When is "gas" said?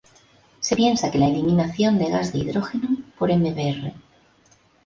2.09-2.33